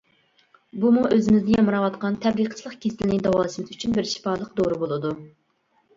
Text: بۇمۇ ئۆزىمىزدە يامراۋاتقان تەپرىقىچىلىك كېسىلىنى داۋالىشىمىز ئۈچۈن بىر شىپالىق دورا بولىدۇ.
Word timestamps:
بۇمۇ 0.85 1.03
ئۆزىمىزدە 1.09 1.53
يامراۋاتقان 1.59 2.17
تەپرىقىچىلىك 2.23 2.79
كېسىلىنى 2.87 3.19
داۋالىشىمىز 3.27 3.77
ئۈچۈن 3.77 3.95
بىر 3.99 4.11
شىپالىق 4.15 4.57
دورا 4.61 4.81
بولىدۇ. 4.87 5.13